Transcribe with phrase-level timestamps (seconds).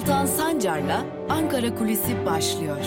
[0.00, 2.84] Altan Sancar'la Ankara Kulisi başlıyor.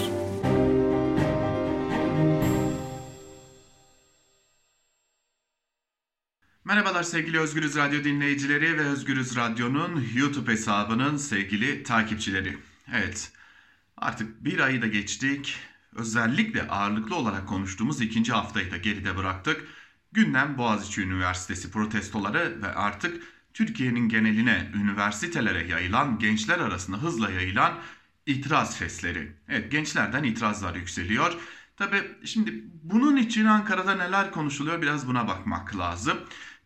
[6.65, 12.57] Merhabalar sevgili Özgürüz Radyo dinleyicileri ve Özgürüz Radyo'nun YouTube hesabının sevgili takipçileri.
[12.93, 13.31] Evet,
[13.97, 15.55] artık bir ayı da geçtik.
[15.95, 19.67] Özellikle ağırlıklı olarak konuştuğumuz ikinci haftayı da geride bıraktık.
[20.11, 27.79] Gündem Boğaziçi Üniversitesi protestoları ve artık Türkiye'nin geneline, üniversitelere yayılan, gençler arasında hızla yayılan
[28.25, 29.31] itiraz sesleri.
[29.49, 31.37] Evet gençlerden itirazlar yükseliyor.
[31.77, 36.17] Tabi şimdi bunun için Ankara'da neler konuşuluyor biraz buna bakmak lazım.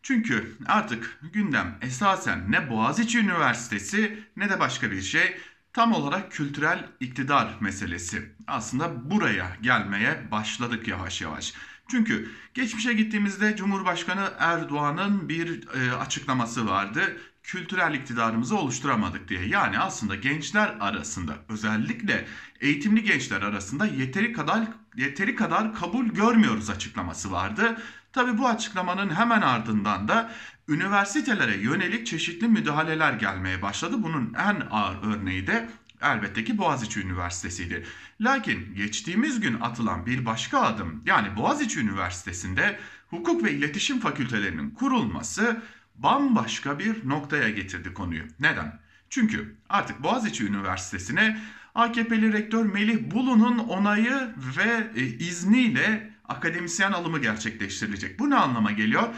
[0.02, 5.36] Çünkü artık gündem esasen ne Boğaziçi Üniversitesi ne de başka bir şey
[5.72, 8.34] tam olarak kültürel iktidar meselesi.
[8.46, 11.54] Aslında buraya gelmeye başladık yavaş yavaş.
[11.90, 17.16] Çünkü geçmişe gittiğimizde Cumhurbaşkanı Erdoğan'ın bir e, açıklaması vardı.
[17.42, 19.46] Kültürel iktidarımızı oluşturamadık diye.
[19.46, 22.26] Yani aslında gençler arasında özellikle
[22.60, 27.76] eğitimli gençler arasında yeteri kadar yeteri kadar kabul görmüyoruz açıklaması vardı.
[28.12, 30.32] Tabi bu açıklamanın hemen ardından da
[30.68, 33.96] üniversitelere yönelik çeşitli müdahaleler gelmeye başladı.
[33.98, 35.68] Bunun en ağır örneği de
[36.02, 37.86] elbette ki Boğaziçi Üniversitesi'ydi.
[38.20, 42.78] Lakin geçtiğimiz gün atılan bir başka adım yani Boğaziçi Üniversitesi'nde
[43.10, 45.62] hukuk ve iletişim fakültelerinin kurulması
[45.94, 48.22] bambaşka bir noktaya getirdi konuyu.
[48.40, 48.80] Neden?
[49.10, 51.40] Çünkü artık Boğaziçi Üniversitesi'ne
[51.74, 58.18] AKP'li rektör Melih Bulu'nun onayı ve e, izniyle akademisyen alımı gerçekleştirilecek.
[58.18, 59.08] Bu ne anlama geliyor?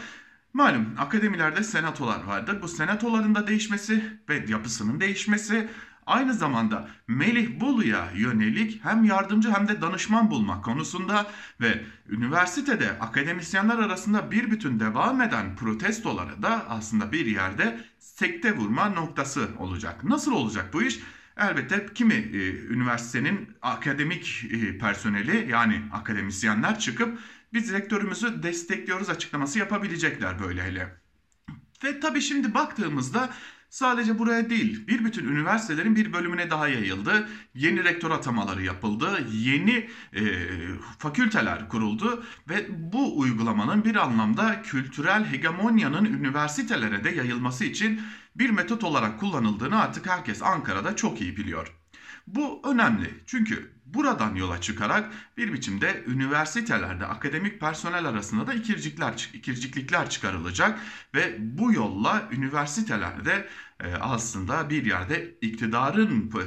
[0.53, 2.61] Malum akademilerde senatolar vardır.
[2.61, 5.69] Bu senatoların da değişmesi ve yapısının değişmesi
[6.11, 11.27] aynı zamanda Melih Bulu'ya yönelik hem yardımcı hem de danışman bulmak konusunda
[11.61, 18.89] ve üniversitede akademisyenler arasında bir bütün devam eden protestoları da aslında bir yerde sekte vurma
[18.89, 20.03] noktası olacak.
[20.03, 20.99] Nasıl olacak bu iş?
[21.37, 27.19] Elbette kimi e, üniversitenin akademik e, personeli yani akademisyenler çıkıp
[27.53, 31.01] biz rektörümüzü destekliyoruz açıklaması yapabilecekler böyle hele.
[31.83, 33.29] Ve tabii şimdi baktığımızda
[33.71, 37.29] Sadece buraya değil, bir bütün üniversitelerin bir bölümüne daha yayıldı.
[37.55, 40.21] Yeni rektör atamaları yapıldı, yeni e,
[40.97, 48.01] fakülteler kuruldu ve bu uygulamanın bir anlamda kültürel hegemonyanın üniversitelere de yayılması için
[48.35, 51.75] bir metot olarak kullanıldığını artık herkes Ankara'da çok iyi biliyor.
[52.27, 60.09] Bu önemli çünkü buradan yola çıkarak bir biçimde üniversitelerde akademik personel arasında da ikircikler, ikirciklikler
[60.09, 60.79] çıkarılacak
[61.15, 63.47] ve bu yolla üniversitelerde
[63.79, 66.45] e, aslında bir yerde iktidarın e,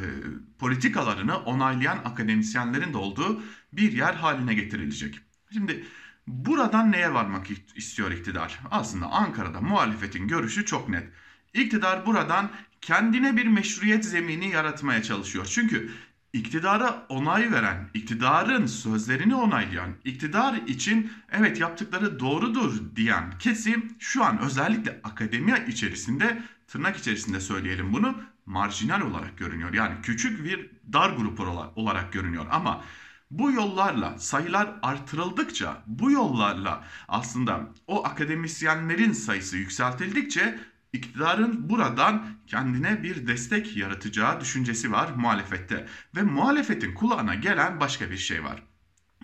[0.58, 5.20] politikalarını onaylayan akademisyenlerin de olduğu bir yer haline getirilecek.
[5.52, 5.84] Şimdi
[6.26, 8.60] buradan neye varmak istiyor iktidar?
[8.70, 11.08] Aslında Ankara'da muhalefetin görüşü çok net.
[11.54, 12.50] İktidar buradan
[12.80, 15.46] kendine bir meşruiyet zemini yaratmaya çalışıyor.
[15.50, 15.90] Çünkü
[16.34, 24.38] iktidara onay veren, iktidarın sözlerini onaylayan, iktidar için evet yaptıkları doğrudur diyen kesim şu an
[24.38, 28.14] özellikle akademiya içerisinde tırnak içerisinde söyleyelim bunu
[28.46, 29.74] marjinal olarak görünüyor.
[29.74, 31.40] Yani küçük bir dar grup
[31.76, 32.84] olarak görünüyor ama
[33.30, 40.58] bu yollarla sayılar artırıldıkça bu yollarla aslında o akademisyenlerin sayısı yükseltildikçe
[40.94, 45.86] iktidarın buradan kendine bir destek yaratacağı düşüncesi var muhalefette.
[46.16, 48.62] Ve muhalefetin kulağına gelen başka bir şey var.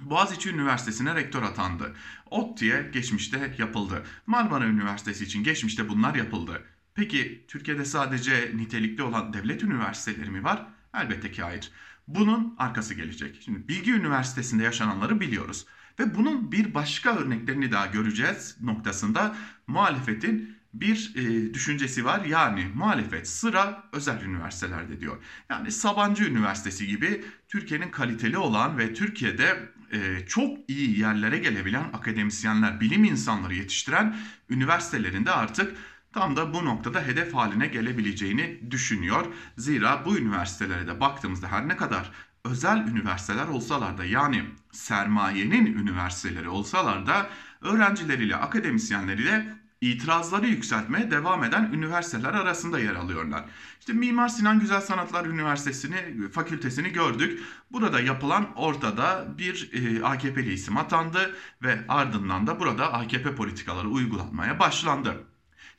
[0.00, 1.94] Boğaziçi Üniversitesi'ne rektör atandı.
[2.30, 4.02] ODTÜ'ye geçmişte yapıldı.
[4.26, 6.62] Marmara Üniversitesi için geçmişte bunlar yapıldı.
[6.94, 10.66] Peki Türkiye'de sadece nitelikli olan devlet üniversiteleri mi var?
[10.94, 11.70] Elbette ki hayır.
[12.08, 13.40] Bunun arkası gelecek.
[13.44, 15.66] Şimdi Bilgi Üniversitesi'nde yaşananları biliyoruz.
[15.98, 22.24] Ve bunun bir başka örneklerini daha göreceğiz noktasında muhalefetin bir e, düşüncesi var.
[22.24, 25.16] Yani muhalefet sıra özel üniversitelerde diyor.
[25.50, 32.80] Yani Sabancı Üniversitesi gibi Türkiye'nin kaliteli olan ve Türkiye'de e, çok iyi yerlere gelebilen akademisyenler,
[32.80, 34.16] bilim insanları yetiştiren
[34.50, 35.76] üniversitelerinde artık
[36.12, 39.26] tam da bu noktada hedef haline gelebileceğini düşünüyor.
[39.56, 42.10] Zira bu üniversitelere de baktığımızda her ne kadar
[42.44, 47.26] özel üniversiteler olsalar da yani sermayenin üniversiteleri olsalar da
[47.60, 53.44] öğrencileriyle, akademisyenleriyle itirazları yükseltmeye devam eden üniversiteler arasında yer alıyorlar.
[53.80, 57.40] İşte Mimar Sinan Güzel Sanatlar Üniversitesi'ni, fakültesini gördük.
[57.72, 64.58] Burada yapılan ortada bir e, AKP'li isim atandı ve ardından da burada AKP politikaları uygulanmaya
[64.58, 65.24] başlandı.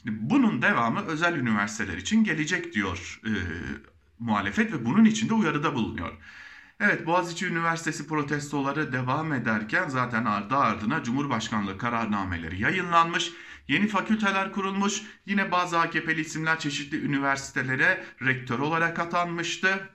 [0.03, 3.31] Şimdi bunun devamı özel üniversiteler için gelecek diyor e,
[4.19, 6.17] muhalefet ve bunun için de uyarıda bulunuyor.
[6.79, 13.31] Evet Boğaziçi Üniversitesi protestoları devam ederken zaten ardı ardına Cumhurbaşkanlığı kararnameleri yayınlanmış.
[13.67, 15.01] Yeni fakülteler kurulmuş.
[15.25, 19.89] Yine bazı AKP'li isimler çeşitli üniversitelere rektör olarak atanmıştı.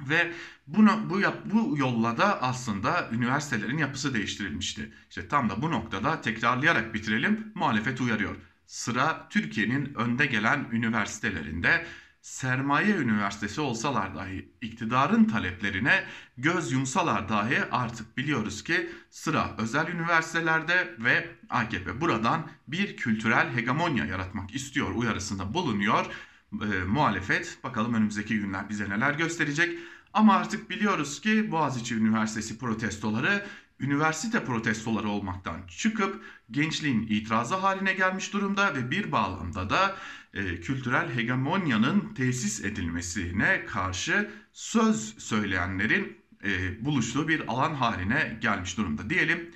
[0.00, 0.32] Ve
[0.66, 4.92] bunu, bu, yap, bu yolla da aslında üniversitelerin yapısı değiştirilmişti.
[5.08, 8.36] İşte tam da bu noktada tekrarlayarak bitirelim muhalefet uyarıyor.
[8.66, 11.86] Sıra Türkiye'nin önde gelen üniversitelerinde
[12.22, 16.04] sermaye üniversitesi olsalar dahi iktidarın taleplerine
[16.36, 24.04] göz yumsalar dahi artık biliyoruz ki sıra özel üniversitelerde ve AKP buradan bir kültürel hegemonya
[24.04, 26.06] yaratmak istiyor uyarısında bulunuyor.
[26.52, 29.78] E, muhalefet bakalım önümüzdeki günler bize neler gösterecek.
[30.12, 33.46] Ama artık biliyoruz ki Boğaziçi Üniversitesi protestoları
[33.82, 39.96] üniversite protestoları olmaktan çıkıp gençliğin itirazı haline gelmiş durumda ve bir bağlamda da
[40.34, 49.10] e, kültürel hegemonyanın tesis edilmesine karşı söz söyleyenlerin e, buluştuğu bir alan haline gelmiş durumda
[49.10, 49.50] diyelim.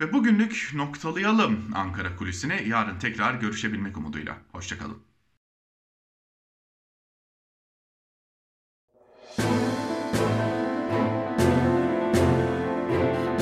[0.00, 2.68] Ve bugünlük noktalayalım Ankara kulisini.
[2.68, 4.38] Yarın tekrar görüşebilmek umuduyla.
[4.52, 5.09] Hoşçakalın.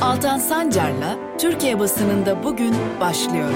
[0.08, 3.50] Altan Sancar'la Türkiye basınında bugün başlıyor.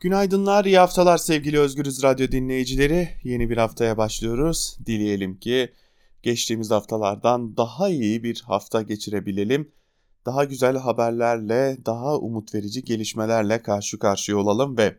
[0.00, 3.08] Günaydınlar, iyi haftalar sevgili Özgürüz Radyo dinleyicileri.
[3.24, 4.78] Yeni bir haftaya başlıyoruz.
[4.86, 5.72] Dileyelim ki
[6.22, 9.72] geçtiğimiz haftalardan daha iyi bir hafta geçirebilelim.
[10.26, 14.98] Daha güzel haberlerle, daha umut verici gelişmelerle karşı karşıya olalım ve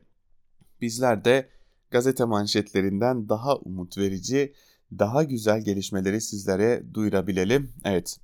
[0.82, 1.50] bizler de
[1.92, 4.54] gazete manşetlerinden daha umut verici,
[5.00, 7.72] daha güzel gelişmeleri sizlere duyurabilelim.
[7.84, 8.18] Evet,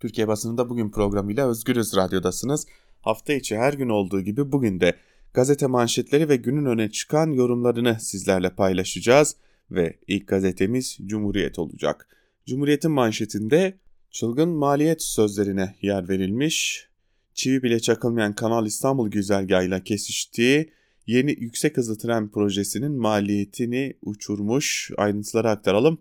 [0.00, 2.66] Türkiye basınında bugün programıyla Özgürüz Radyo'dasınız.
[3.00, 4.96] Hafta içi her gün olduğu gibi bugün de
[5.34, 9.36] gazete manşetleri ve günün öne çıkan yorumlarını sizlerle paylaşacağız
[9.70, 12.08] ve ilk gazetemiz Cumhuriyet olacak.
[12.46, 13.78] Cumhuriyet'in manşetinde
[14.10, 16.88] çılgın maliyet sözlerine yer verilmiş.
[17.34, 20.72] Çivi bile çakılmayan Kanal İstanbul güzergahıyla kesiştiği
[21.10, 24.90] yeni yüksek hızlı tren projesinin maliyetini uçurmuş.
[24.96, 25.98] Ayrıntıları aktaralım.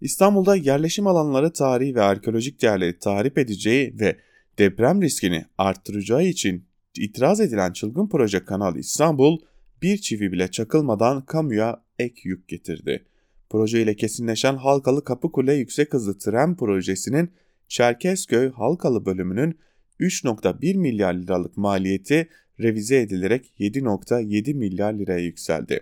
[0.00, 4.16] İstanbul'da yerleşim alanları tarihi ve arkeolojik değerleri tahrip edeceği ve
[4.58, 6.64] deprem riskini arttıracağı için
[6.96, 9.38] itiraz edilen çılgın proje Kanal İstanbul
[9.82, 13.04] bir çivi bile çakılmadan kamuya ek yük getirdi.
[13.50, 17.30] Proje ile kesinleşen Halkalı Kapıkule Yüksek Hızlı Tren Projesi'nin
[17.68, 19.58] Çerkezköy Halkalı bölümünün
[20.00, 22.28] 3.1 milyar liralık maliyeti
[22.60, 25.80] revize edilerek 7.7 milyar liraya yükseldi.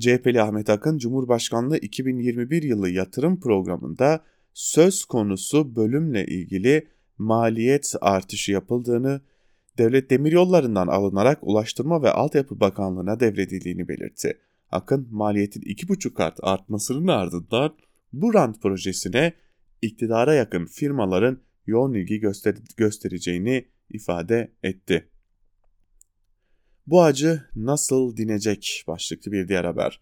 [0.00, 4.24] CHP'li Ahmet Akın Cumhurbaşkanlığı 2021 yılı yatırım programında
[4.54, 6.86] söz konusu bölümle ilgili
[7.18, 9.20] maliyet artışı yapıldığını,
[9.78, 14.38] devlet demiryollarından alınarak Ulaştırma ve Altyapı Bakanlığı'na devredildiğini belirtti.
[14.70, 17.74] Akın maliyetin 2,5 kat artmasının ardından
[18.12, 19.32] bu rant projesine
[19.82, 25.08] iktidara yakın firmaların yoğun ilgi göster göstereceğini ifade etti.
[26.90, 30.00] Bu acı nasıl dinecek başlıklı bir diğer haber.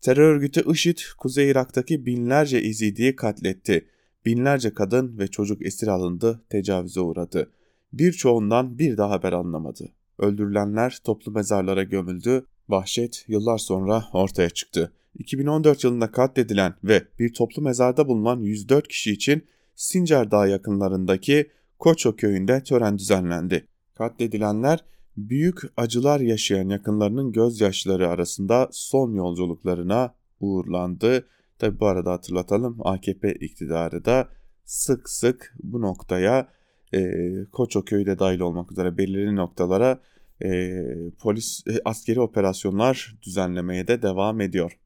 [0.00, 3.88] Terör örgütü IŞİD, Kuzey Irak'taki binlerce İzidi'yi katletti.
[4.26, 7.50] Binlerce kadın ve çocuk esir alındı, tecavüze uğradı.
[7.92, 9.92] Birçoğundan bir daha haber anlamadı.
[10.18, 14.92] Öldürülenler toplu mezarlara gömüldü, vahşet yıllar sonra ortaya çıktı.
[15.18, 22.16] 2014 yılında katledilen ve bir toplu mezarda bulunan 104 kişi için Sincar Dağı yakınlarındaki Koço
[22.16, 23.66] köyünde tören düzenlendi.
[23.94, 24.84] Katledilenler
[25.16, 31.26] büyük acılar yaşayan yakınlarının gözyaşları arasında son yolculuklarına uğurlandı.
[31.58, 34.28] Tabi bu arada hatırlatalım AKP iktidarı da
[34.64, 36.48] sık sık bu noktaya
[36.94, 37.10] e,
[37.52, 40.00] Koçoköy dahil olmak üzere belirli noktalara
[40.44, 40.80] e,
[41.18, 44.78] polis e, askeri operasyonlar düzenlemeye de devam ediyor.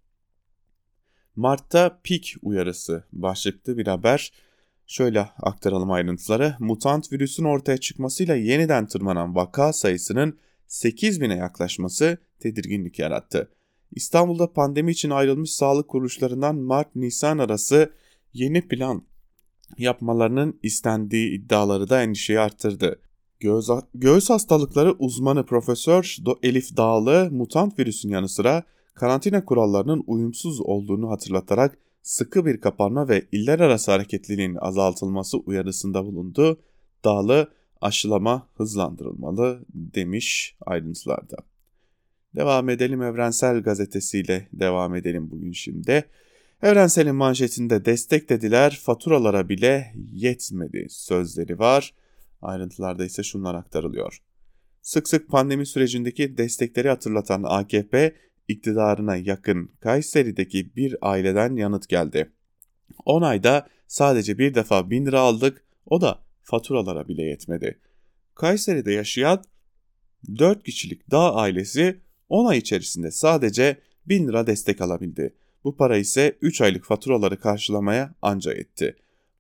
[1.37, 4.33] Mart'ta pik uyarısı başlıklı bir haber.
[4.87, 6.57] Şöyle aktaralım ayrıntıları.
[6.59, 10.39] Mutant virüsün ortaya çıkmasıyla yeniden tırmanan vaka sayısının
[10.69, 13.51] 8000'e yaklaşması tedirginlik yarattı.
[13.93, 17.93] İstanbul'da pandemi için ayrılmış sağlık kuruluşlarından Mart-Nisan arası
[18.33, 19.03] yeni plan
[19.79, 23.01] yapmalarının istendiği iddiaları da endişeyi arttırdı.
[23.41, 28.63] Göğüs, göğüs hastalıkları uzmanı Profesör Elif Dağlı mutant virüsün yanı sıra
[28.95, 36.61] karantina kurallarının uyumsuz olduğunu hatırlatarak sıkı bir kapanma ve iller arası hareketliliğin azaltılması uyarısında bulundu.
[37.05, 41.37] Dağlı aşılama hızlandırılmalı demiş ayrıntılarda.
[42.35, 46.05] Devam edelim Evrensel Gazetesi'yle devam edelim bugün şimdi.
[46.63, 51.95] Evrensel'in manşetinde destek dediler faturalara bile yetmedi sözleri var.
[52.43, 54.23] Ayrıntılarda ise şunlar aktarılıyor.
[54.83, 58.15] Sık sık pandemi sürecindeki destekleri hatırlatan AKP
[58.49, 62.33] iktidarına yakın Kayseri'deki bir aileden yanıt geldi.
[63.05, 67.81] 10 ayda sadece bir defa 1000 lira aldık o da faturalara bile yetmedi.
[68.35, 69.45] Kayseri'de yaşayan
[70.39, 75.35] 4 kişilik dağ ailesi 10 ay içerisinde sadece 1000 lira destek alabildi.
[75.65, 78.97] Bu para ise 3 aylık faturaları karşılamaya anca etti.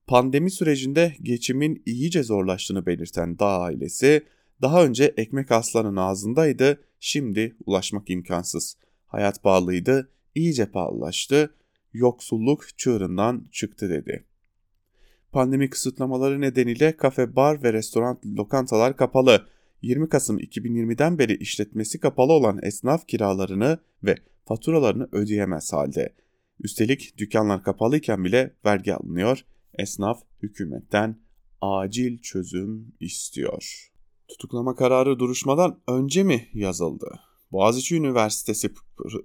[0.06, 4.26] Pandemi sürecinde geçimin iyice zorlaştığını belirten dağ ailesi
[4.62, 8.76] daha önce ekmek aslanın ağzındaydı, şimdi ulaşmak imkansız.
[9.06, 11.54] Hayat pahalıydı, iyice pahalılaştı,
[11.92, 14.24] yoksulluk çığırından çıktı dedi.
[15.32, 19.46] Pandemi kısıtlamaları nedeniyle kafe, bar ve restoran lokantalar kapalı.
[19.82, 26.14] 20 Kasım 2020'den beri işletmesi kapalı olan esnaf kiralarını ve faturalarını ödeyemez halde.
[26.60, 29.44] Üstelik dükkanlar kapalıyken bile vergi alınıyor.
[29.74, 31.18] Esnaf hükümetten
[31.60, 33.90] acil çözüm istiyor.
[34.28, 37.20] Tutuklama kararı duruşmadan önce mi yazıldı?
[37.56, 38.70] Boğaziçi Üniversitesi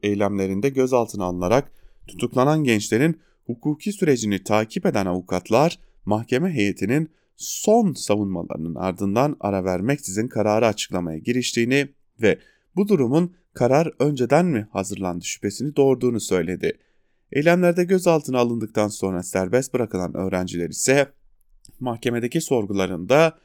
[0.04, 1.72] eylemlerinde gözaltına alınarak
[2.08, 10.68] tutuklanan gençlerin hukuki sürecini takip eden avukatlar mahkeme heyetinin son savunmalarının ardından ara vermeksizin kararı
[10.68, 11.90] açıklamaya giriştiğini
[12.22, 12.40] ve
[12.76, 16.78] bu durumun karar önceden mi hazırlandı şüphesini doğurduğunu söyledi.
[17.32, 21.14] Eylemlerde gözaltına alındıktan sonra serbest bırakılan öğrenciler ise
[21.80, 23.40] mahkemedeki sorgularında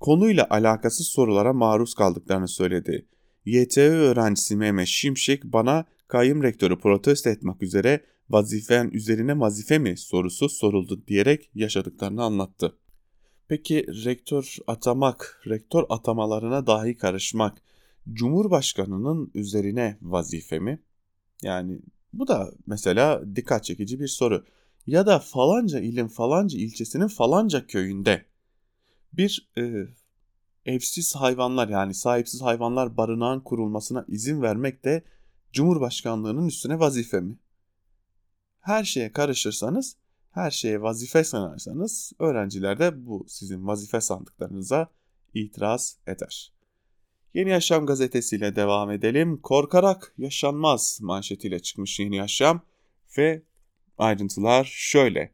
[0.00, 3.06] konuyla alakasız sorulara maruz kaldıklarını söyledi.
[3.46, 10.48] YTÖ öğrencisi Mehmet Şimşek bana kayyum rektörü protesto etmek üzere vazifen üzerine vazife mi sorusu
[10.48, 12.78] soruldu diyerek yaşadıklarını anlattı.
[13.48, 17.62] Peki rektör atamak, rektör atamalarına dahi karışmak
[18.12, 20.82] Cumhurbaşkanının üzerine vazife mi?
[21.42, 21.80] Yani
[22.12, 24.44] bu da mesela dikkat çekici bir soru.
[24.86, 28.24] Ya da falanca ilin falanca ilçesinin falanca köyünde
[29.12, 29.86] bir e,
[30.66, 35.04] evsiz hayvanlar yani sahipsiz hayvanlar barınağın kurulmasına izin vermek de
[35.52, 37.38] Cumhurbaşkanlığının üstüne vazife mi?
[38.60, 39.96] Her şeye karışırsanız,
[40.30, 44.88] her şeye vazife sanarsanız öğrenciler de bu sizin vazife sandıklarınıza
[45.34, 46.52] itiraz eder.
[47.34, 49.40] Yeni Yaşam gazetesiyle devam edelim.
[49.40, 52.60] Korkarak yaşanmaz manşetiyle çıkmış Yeni Yaşam
[53.18, 53.42] ve
[53.98, 55.32] ayrıntılar şöyle.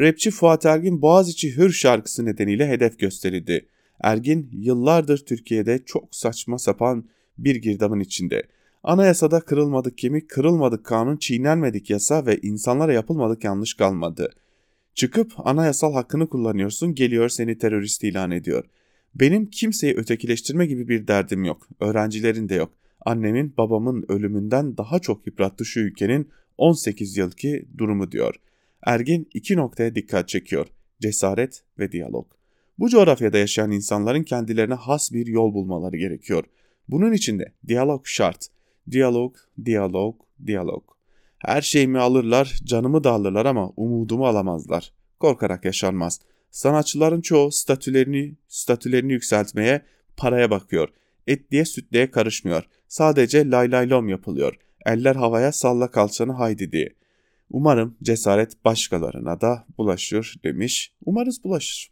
[0.00, 3.66] Rapçi Fuat Ergin Boğaziçi Hür şarkısı nedeniyle hedef gösterildi.
[4.00, 8.42] Ergin yıllardır Türkiye'de çok saçma sapan bir girdabın içinde.
[8.82, 14.30] Anayasada kırılmadık kemik, kırılmadık kanun, çiğnenmedik yasa ve insanlara yapılmadık yanlış kalmadı.
[14.94, 18.64] Çıkıp anayasal hakkını kullanıyorsun, geliyor seni terörist ilan ediyor.
[19.14, 21.68] Benim kimseyi ötekileştirme gibi bir derdim yok.
[21.80, 22.72] Öğrencilerin de yok.
[23.00, 26.28] Annemin, babamın ölümünden daha çok yıprattı şu ülkenin
[26.58, 28.34] 18 yılki durumu diyor.
[28.86, 30.66] Ergin iki noktaya dikkat çekiyor.
[31.00, 32.26] Cesaret ve diyalog.
[32.78, 36.44] Bu coğrafyada yaşayan insanların kendilerine has bir yol bulmaları gerekiyor.
[36.88, 38.46] Bunun için de diyalog şart.
[38.90, 40.84] Diyalog, diyalog, diyalog.
[41.38, 44.92] Her şeyimi alırlar, canımı da alırlar ama umudumu alamazlar.
[45.18, 46.20] Korkarak yaşanmaz.
[46.50, 49.82] Sanatçıların çoğu statülerini, statülerini yükseltmeye,
[50.16, 50.88] paraya bakıyor.
[51.26, 52.68] Etliye sütliye karışmıyor.
[52.88, 54.56] Sadece lay lay lom yapılıyor.
[54.86, 56.94] Eller havaya salla kalçanı haydi diye.
[57.50, 60.92] Umarım cesaret başkalarına da bulaşır demiş.
[61.04, 61.90] Umarız bulaşır.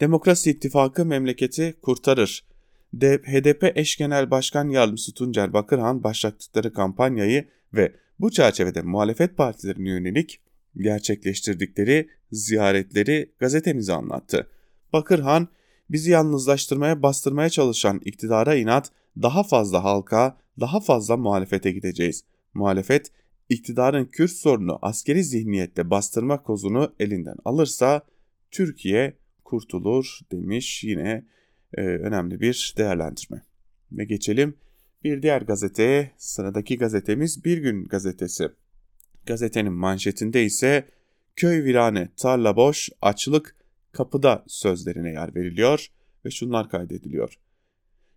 [0.00, 2.44] Demokrasi İttifakı memleketi kurtarır.
[3.00, 10.40] HDP eş genel başkan yardımcısı Tuncer Bakırhan başlattıkları kampanyayı ve bu çerçevede muhalefet partilerine yönelik
[10.76, 14.48] gerçekleştirdikleri ziyaretleri gazetemize anlattı.
[14.92, 15.48] Bakırhan,
[15.90, 18.90] bizi yalnızlaştırmaya bastırmaya çalışan iktidara inat
[19.22, 22.24] daha fazla halka, daha fazla muhalefete gideceğiz.
[22.54, 23.12] Muhalefet,
[23.48, 28.02] iktidarın Kürt sorunu askeri zihniyette bastırma kozunu elinden alırsa
[28.50, 31.24] Türkiye kurtulur demiş yine
[31.74, 33.42] e, önemli bir değerlendirme.
[33.92, 34.54] Ve geçelim
[35.04, 36.10] bir diğer gazeteye.
[36.16, 38.48] Sıradaki gazetemiz Bir Gün gazetesi.
[39.26, 40.88] Gazetenin manşetinde ise
[41.36, 43.56] köy virane, tarla boş, açlık
[43.92, 45.88] kapıda sözlerine yer veriliyor
[46.24, 47.38] ve şunlar kaydediliyor.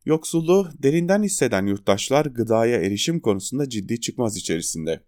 [0.06, 5.02] Yoksulluğu derinden hisseden yurttaşlar gıdaya erişim konusunda ciddi çıkmaz içerisinde.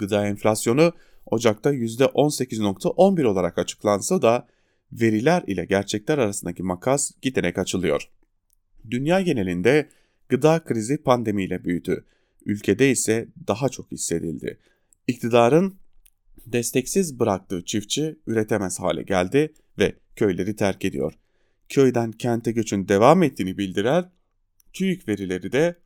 [0.00, 0.92] Gıda enflasyonu
[1.26, 4.46] Ocak'ta %18.11 olarak açıklansa da
[4.92, 8.10] veriler ile gerçekler arasındaki makas giderek açılıyor.
[8.90, 9.88] Dünya genelinde
[10.28, 12.04] gıda krizi pandemiyle büyüdü.
[12.46, 14.58] Ülkede ise daha çok hissedildi.
[15.06, 15.74] İktidarın
[16.46, 21.12] desteksiz bıraktığı çiftçi üretemez hale geldi ve köyleri terk ediyor.
[21.68, 24.10] Köyden kente göçün devam ettiğini bildiren
[24.72, 25.76] TÜİK verileri de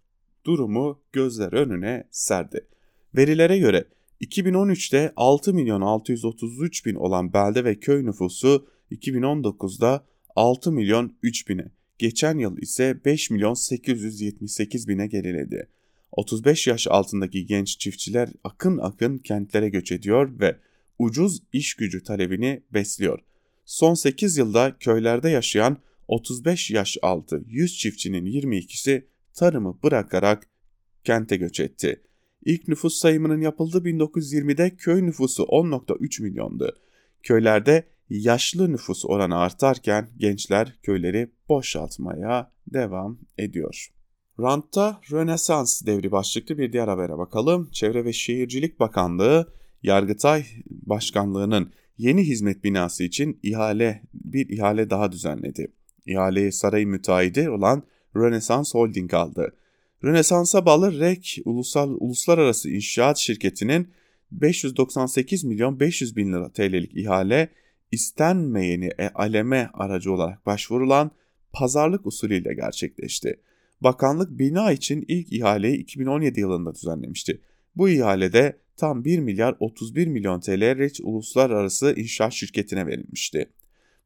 [0.45, 2.67] durumu gözler önüne serdi.
[3.17, 3.85] Verilere göre
[4.25, 11.65] 2013'te 6 milyon 633 bin olan belde ve köy nüfusu 2019'da 6 milyon 3 bine,
[11.99, 15.69] geçen yıl ise 5 milyon 878 bine geriledi.
[16.13, 20.57] 35 yaş altındaki genç çiftçiler akın akın kentlere göç ediyor ve
[20.99, 23.19] ucuz iş gücü talebini besliyor.
[23.65, 25.77] son 8 yılda köylerde yaşayan
[26.09, 29.05] 35 yaş altı 100 çiftçinin 22'si
[29.35, 30.47] tarımı bırakarak
[31.05, 32.03] kente göç etti.
[32.45, 36.77] İlk nüfus sayımının yapıldığı 1920'de köy nüfusu 10.3 milyondu.
[37.23, 43.89] Köylerde yaşlı nüfus oranı artarken gençler köyleri boşaltmaya devam ediyor.
[44.41, 47.71] Rant'ta Rönesans devri başlıklı bir diğer habere bakalım.
[47.71, 55.73] Çevre ve Şehircilik Bakanlığı Yargıtay Başkanlığı'nın yeni hizmet binası için ihale bir ihale daha düzenledi.
[56.07, 57.83] İhaleyi saray müteahhidi olan
[58.17, 59.57] Rönesans Holding aldı.
[60.05, 63.89] Rönesans'a bağlı REK Ulusal, Uluslararası İnşaat Şirketi'nin
[64.33, 67.49] 598 milyon 500 bin lira TL'lik ihale
[67.93, 71.11] istenmeyeni e aleme aracı olarak başvurulan
[71.53, 73.41] pazarlık usulüyle gerçekleşti.
[73.81, 77.41] Bakanlık bina için ilk ihaleyi 2017 yılında düzenlemişti.
[77.77, 83.49] Bu ihalede tam 1 milyar 31 milyon TL Reç Uluslararası İnşaat Şirketi'ne verilmişti.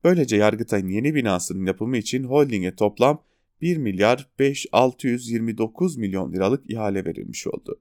[0.05, 3.23] Böylece Yargıtay'ın yeni binasının yapımı için holdinge toplam
[3.63, 7.81] 1 milyar 5 629 milyon liralık ihale verilmiş oldu.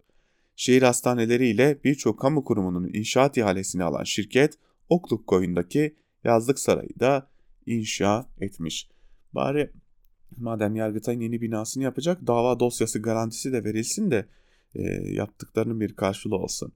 [0.55, 4.57] Şehir hastaneleri ile birçok kamu kurumunun inşaat ihalesini alan şirket
[4.89, 7.29] Okluk koyundaki yazlık sarayı da
[7.65, 8.89] inşa etmiş.
[9.33, 9.71] Bari
[10.37, 14.25] madem Yargıtay'ın yeni binasını yapacak dava dosyası garantisi de verilsin de
[14.75, 14.81] e,
[15.13, 16.73] yaptıklarının bir karşılığı olsun.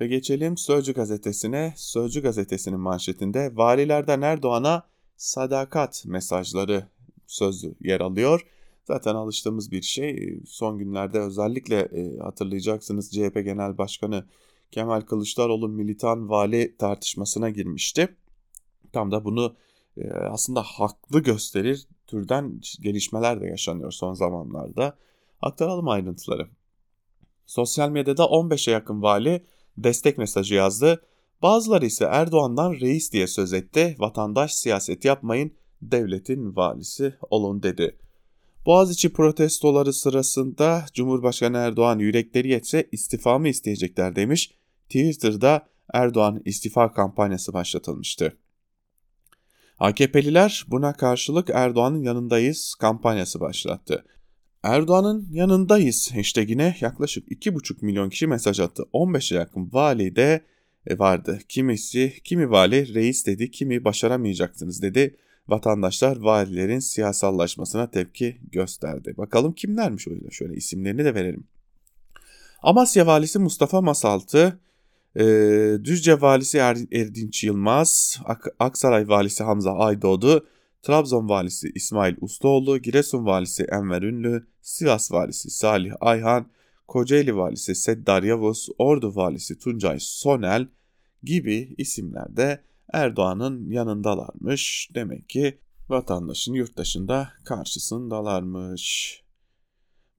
[0.00, 1.74] Ve geçelim Sözcü gazetesine.
[1.76, 4.86] Sözcü gazetesinin manşetinde valilerden Erdoğan'a
[5.16, 6.86] sadakat mesajları
[7.26, 8.46] sözü yer alıyor.
[8.84, 10.38] Zaten alıştığımız bir şey.
[10.46, 14.24] Son günlerde özellikle e, hatırlayacaksınız CHP Genel Başkanı
[14.70, 18.16] Kemal Kılıçdaroğlu militan vali tartışmasına girmişti.
[18.92, 19.56] Tam da bunu
[19.96, 24.96] e, aslında haklı gösterir türden gelişmeler de yaşanıyor son zamanlarda.
[25.40, 26.48] Aktaralım ayrıntıları.
[27.46, 29.46] Sosyal medyada 15'e yakın vali
[29.78, 31.02] destek mesajı yazdı.
[31.42, 33.96] Bazıları ise Erdoğan'dan reis diye söz etti.
[33.98, 35.54] Vatandaş siyaset yapmayın,
[35.92, 37.98] devletin valisi olun dedi.
[38.66, 44.54] Boğaziçi protestoları sırasında Cumhurbaşkanı Erdoğan yürekleri yetse istifa mı isteyecekler demiş.
[44.88, 48.36] Twitter'da Erdoğan istifa kampanyası başlatılmıştı.
[49.78, 54.04] AKP'liler buna karşılık Erdoğan'ın yanındayız kampanyası başlattı.
[54.62, 58.82] Erdoğan'ın yanındayız hashtagine yaklaşık 2,5 milyon kişi mesaj attı.
[58.92, 60.44] 15'e yakın vali de
[60.86, 61.38] e, vardı.
[61.48, 65.16] Kimisi, kimi vali reis dedi, kimi başaramayacaksınız dedi.
[65.48, 69.14] Vatandaşlar valilerin siyasallaşmasına tepki gösterdi.
[69.16, 71.46] Bakalım kimlermiş öyle şöyle isimlerini de verelim.
[72.62, 74.60] Amasya valisi Mustafa Masaltı,
[75.16, 75.24] e,
[75.84, 80.46] Düzce valisi er, Erdinç Yılmaz, Ak Aksaray valisi Hamza Aydoğdu,
[80.82, 86.46] Trabzon valisi İsmail Ustaoğlu, Giresun valisi Enver Ünlü, Sivas valisi Salih Ayhan,
[86.88, 90.66] Kocaeli valisi Seddar Yavuz, Ordu valisi Tuncay Sonel
[91.22, 92.60] gibi isimler de
[92.92, 94.90] Erdoğan'ın yanındalarmış.
[94.94, 99.20] Demek ki vatandaşın yurttaşında karşısındalarmış.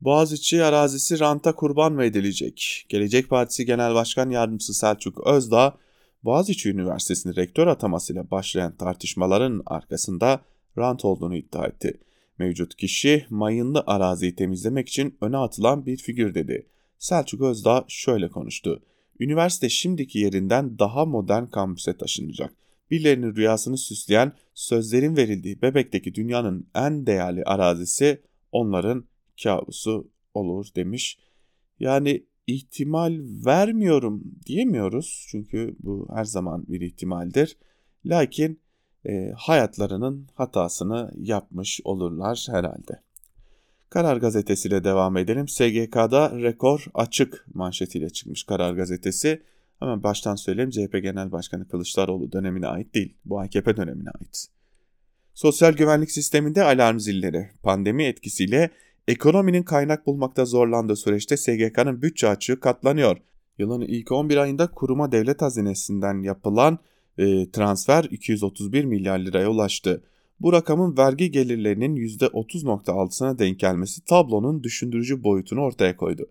[0.01, 2.85] Boğaziçi arazisi ranta kurban mı edilecek?
[2.89, 5.77] Gelecek Partisi Genel Başkan Yardımcısı Selçuk Özdağ,
[6.23, 10.41] Boğaziçi Üniversitesi'nin rektör atamasıyla başlayan tartışmaların arkasında
[10.77, 11.99] rant olduğunu iddia etti.
[12.37, 16.67] Mevcut kişi mayınlı araziyi temizlemek için öne atılan bir figür dedi.
[16.99, 18.83] Selçuk Özdağ şöyle konuştu.
[19.19, 22.53] Üniversite şimdiki yerinden daha modern kampüse taşınacak.
[22.91, 29.05] Birilerinin rüyasını süsleyen sözlerin verildiği Bebek'teki dünyanın en değerli arazisi onların
[29.43, 31.17] kabusu olur demiş.
[31.79, 37.57] Yani ihtimal vermiyorum diyemiyoruz çünkü bu her zaman bir ihtimaldir.
[38.05, 38.59] Lakin
[39.05, 43.04] e, hayatlarının hatasını yapmış olurlar herhalde.
[43.89, 45.47] Karar Gazetesi ile devam edelim.
[45.47, 49.41] SGK'da rekor açık manşetiyle çıkmış Karar Gazetesi.
[49.79, 53.17] Hemen baştan söyleyeyim CHP Genel Başkanı Kılıçdaroğlu dönemine ait değil.
[53.25, 54.47] Bu AKP dönemine ait.
[55.33, 58.69] Sosyal güvenlik sisteminde alarm zilleri pandemi etkisiyle
[59.07, 63.17] ekonominin kaynak bulmakta zorlandığı süreçte SGK'nın bütçe açığı katlanıyor.
[63.57, 66.79] Yılın ilk 11 ayında kuruma devlet hazinesinden yapılan
[67.17, 70.03] e, transfer 231 milyar liraya ulaştı.
[70.39, 76.25] Bu rakamın vergi gelirlerinin %30.6'sına denk gelmesi tablonun düşündürücü boyutunu ortaya koydu.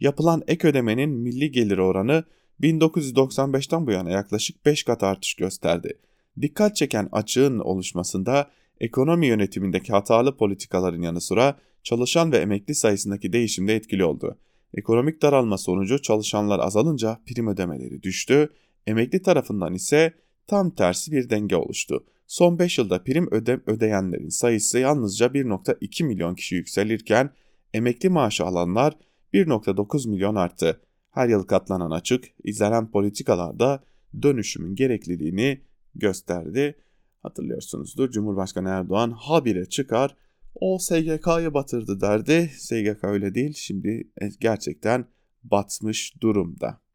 [0.00, 2.24] Yapılan ek ödemenin milli gelir oranı
[2.60, 5.98] 1995'ten bu yana yaklaşık 5 kat artış gösterdi.
[6.40, 13.68] Dikkat çeken açığın oluşmasında ekonomi yönetimindeki hatalı politikaların yanı sıra çalışan ve emekli sayısındaki değişim
[13.68, 14.38] de etkili oldu.
[14.74, 18.48] Ekonomik daralma sonucu çalışanlar azalınca prim ödemeleri düştü,
[18.86, 20.12] emekli tarafından ise
[20.46, 22.04] tam tersi bir denge oluştu.
[22.26, 27.30] Son 5 yılda prim öde ödeyenlerin sayısı yalnızca 1.2 milyon kişi yükselirken
[27.74, 28.96] emekli maaşı alanlar
[29.34, 30.80] 1.9 milyon arttı.
[31.10, 33.84] Her yıl katlanan açık, izlenen politikalarda
[34.22, 35.60] dönüşümün gerekliliğini
[35.94, 36.74] gösterdi.
[37.22, 40.16] Hatırlıyorsunuzdur Cumhurbaşkanı Erdoğan habire çıkar
[40.54, 42.50] o SGK'yı batırdı derdi.
[42.58, 45.06] SGK öyle değil şimdi gerçekten
[45.44, 46.85] batmış durumda.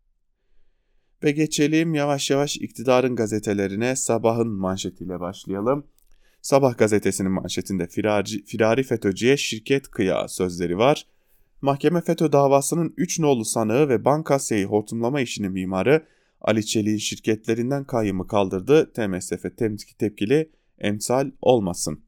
[1.24, 5.88] Ve geçelim yavaş yavaş iktidarın gazetelerine sabahın manşetiyle başlayalım.
[6.42, 11.08] Sabah gazetesinin manşetinde firari, firari FETÖ'cüye şirket kıya sözleri var.
[11.62, 16.06] Mahkeme FETÖ davasının 3 nolu sanığı ve Bankasya'yı hortumlama işinin mimarı
[16.42, 18.94] Ali Çelik'in şirketlerinden kayyımı kaldırdı.
[18.94, 19.58] TMSF
[20.00, 22.04] tepkili emsal olmasın.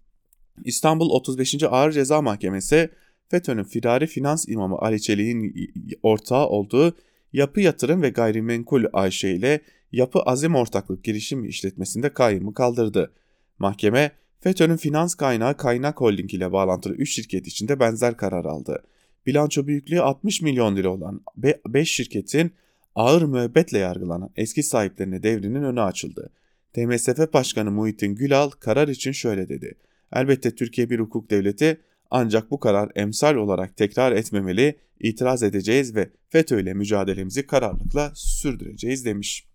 [0.63, 1.63] İstanbul 35.
[1.63, 2.89] Ağır Ceza Mahkemesi
[3.29, 5.55] FETÖ'nün firari finans imamı Ali Çelik'in
[6.03, 6.95] ortağı olduğu
[7.33, 13.13] Yapı Yatırım ve Gayrimenkul AŞ ile Yapı Azim Ortaklık girişim işletmesinde kayyımı kaldırdı.
[13.59, 18.83] Mahkeme FETÖ'nün finans kaynağı Kaynak Holding ile bağlantılı 3 şirket içinde benzer karar aldı.
[19.25, 21.21] Bilanço büyüklüğü 60 milyon lira olan
[21.67, 22.51] 5 şirketin
[22.95, 26.29] ağır müebbetle yargılanan eski sahiplerine devrinin önü açıldı.
[26.73, 29.75] TMSF Başkanı Muhittin Gülal karar için şöyle dedi.
[30.13, 31.81] Elbette Türkiye bir hukuk devleti
[32.15, 39.05] ancak bu karar emsal olarak tekrar etmemeli, itiraz edeceğiz ve FETÖ ile mücadelemizi kararlılıkla sürdüreceğiz
[39.05, 39.47] demiş.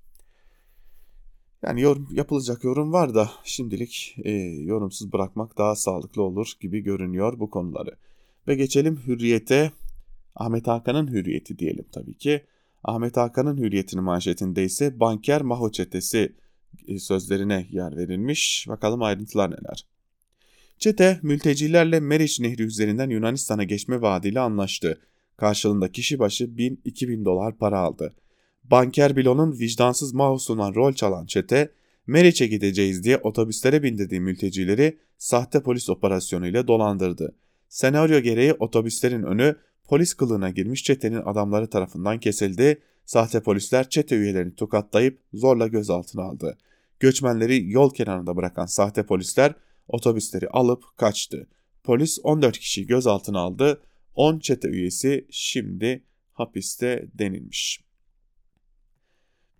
[1.62, 7.38] Yani yorum, yapılacak yorum var da şimdilik e, yorumsuz bırakmak daha sağlıklı olur gibi görünüyor
[7.40, 7.90] bu konuları.
[8.48, 9.72] Ve geçelim hürriyete.
[10.34, 12.44] Ahmet Hakan'ın hürriyeti diyelim tabii ki.
[12.84, 16.32] Ahmet Hakan'ın hürriyetinin manşetinde ise banker Maho çetesi
[16.88, 18.66] e, sözlerine yer verilmiş.
[18.68, 19.84] Bakalım ayrıntılar neler.
[20.78, 25.00] Çete mültecilerle Meriç Nehri üzerinden Yunanistan'a geçme vaadiyle anlaştı.
[25.36, 28.14] Karşılığında kişi başı 1000-2000 dolar para aldı.
[28.64, 31.70] Banker Bilo'nun vicdansız Mahus'una rol çalan çete,
[32.06, 37.34] Meriç'e gideceğiz diye otobüslere bindirdiği mültecileri sahte polis operasyonuyla dolandırdı.
[37.68, 42.82] Senaryo gereği otobüslerin önü polis kılığına girmiş çetenin adamları tarafından kesildi.
[43.04, 46.58] Sahte polisler çete üyelerini tokatlayıp zorla gözaltına aldı.
[47.00, 49.54] Göçmenleri yol kenarında bırakan sahte polisler
[49.88, 51.48] otobüsleri alıp kaçtı.
[51.84, 53.82] Polis 14 kişiyi gözaltına aldı.
[54.14, 57.80] 10 çete üyesi şimdi hapiste denilmiş.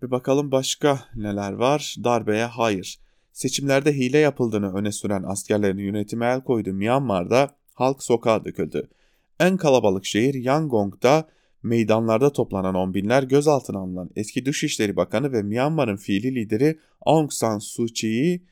[0.03, 1.95] Ve bakalım başka neler var?
[2.03, 2.99] Darbeye hayır.
[3.31, 8.89] Seçimlerde hile yapıldığını öne süren askerlerin yönetime el koyduğu Myanmar'da halk sokağa döküldü.
[9.39, 11.27] En kalabalık şehir Yangon'da
[11.63, 17.59] meydanlarda toplanan on binler gözaltına alınan eski Dışişleri Bakanı ve Myanmar'ın fiili lideri Aung San
[17.59, 18.43] Suu Kyi'yi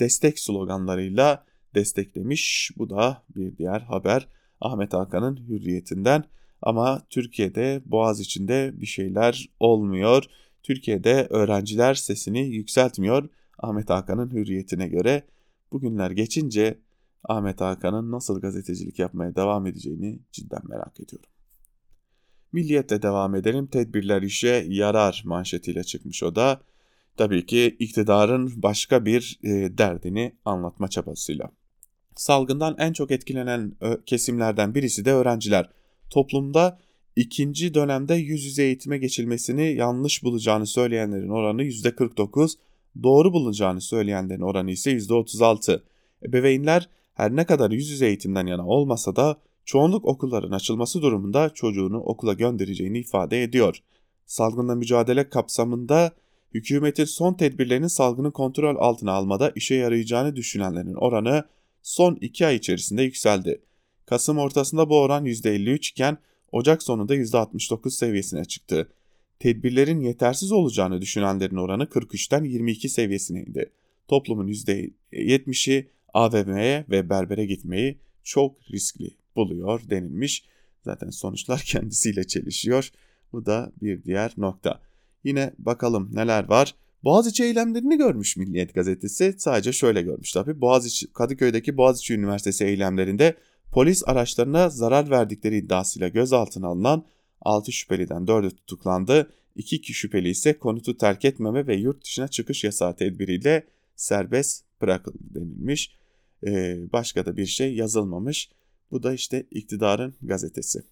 [0.00, 2.70] destek sloganlarıyla desteklemiş.
[2.76, 4.28] Bu da bir diğer haber
[4.60, 6.24] Ahmet Hakan'ın hürriyetinden.
[6.62, 10.24] Ama Türkiye'de Boğaz içinde bir şeyler olmuyor.
[10.62, 13.28] Türkiye'de öğrenciler sesini yükseltmiyor.
[13.58, 15.22] Ahmet Hakan'ın hürriyetine göre
[15.72, 16.78] bugünler geçince
[17.24, 21.30] Ahmet Hakan'ın nasıl gazetecilik yapmaya devam edeceğini cidden merak ediyorum.
[22.52, 23.66] Milliyet'te devam edelim.
[23.66, 26.60] Tedbirler işe yarar manşetiyle çıkmış o da.
[27.16, 31.50] Tabii ki iktidarın başka bir e, derdini anlatma çabasıyla.
[32.16, 35.70] Salgından en çok etkilenen kesimlerden birisi de öğrenciler.
[36.10, 36.78] Toplumda
[37.16, 42.54] ikinci dönemde yüz yüze eğitime geçilmesini yanlış bulacağını söyleyenlerin oranı %49,
[43.02, 45.82] doğru bulacağını söyleyenlerin oranı ise %36.
[46.22, 51.98] Ebeveynler her ne kadar yüz yüze eğitimden yana olmasa da çoğunluk okulların açılması durumunda çocuğunu
[51.98, 53.78] okula göndereceğini ifade ediyor.
[54.26, 56.12] Salgınla mücadele kapsamında
[56.54, 61.44] hükümetin son tedbirlerinin salgını kontrol altına almada işe yarayacağını düşünenlerin oranı
[61.82, 63.60] son 2 ay içerisinde yükseldi.
[64.06, 66.18] Kasım ortasında bu oran %53 iken
[66.52, 68.88] Ocak sonunda %69 seviyesine çıktı.
[69.38, 73.70] Tedbirlerin yetersiz olacağını düşünenlerin oranı 43'ten 22 seviyesine indi.
[74.08, 80.44] Toplumun %70'i AVM'ye ve berbere gitmeyi çok riskli buluyor denilmiş.
[80.84, 82.90] Zaten sonuçlar kendisiyle çelişiyor.
[83.32, 84.80] Bu da bir diğer nokta.
[85.24, 86.74] Yine bakalım neler var.
[87.04, 89.34] Boğaziçi eylemlerini görmüş Milliyet gazetesi.
[89.38, 90.60] Sadece şöyle görmüş tabii.
[90.60, 93.34] Boğaziçi, Kadıköy'deki Boğaziçi Üniversitesi eylemlerinde
[93.72, 97.04] polis araçlarına zarar verdikleri iddiasıyla gözaltına alınan
[97.40, 99.30] 6 şüpheliden 4'ü tutuklandı.
[99.56, 105.96] 2 şüpheli ise konutu terk etmeme ve yurt dışına çıkış yasağı tedbiriyle serbest bırakıldı denilmiş.
[106.46, 108.50] Ee, başka da bir şey yazılmamış.
[108.90, 110.82] Bu da işte iktidarın gazetesi.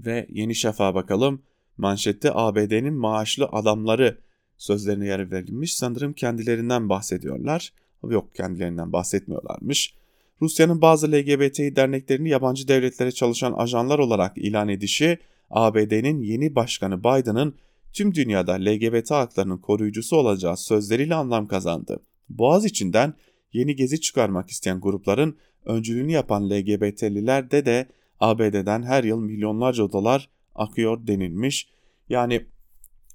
[0.00, 1.42] Ve Yeni Şafak'a bakalım.
[1.76, 4.18] Manşette ABD'nin maaşlı adamları
[4.56, 5.76] sözlerine yer verilmiş.
[5.76, 7.72] Sanırım kendilerinden bahsediyorlar.
[8.10, 9.94] Yok kendilerinden bahsetmiyorlarmış.
[10.42, 15.18] Rusya'nın bazı LGBTİ derneklerini yabancı devletlere çalışan ajanlar olarak ilan edişi
[15.50, 17.54] ABD'nin yeni başkanı Biden'ın
[17.92, 22.00] tüm dünyada LGBT haklarının koruyucusu olacağı sözleriyle anlam kazandı.
[22.28, 23.14] Boğaz içinden
[23.52, 27.88] yeni gezi çıkarmak isteyen grupların öncülüğünü yapan LGBT'lilerde de
[28.20, 31.68] ABD'den her yıl milyonlarca dolar akıyor denilmiş.
[32.08, 32.46] Yani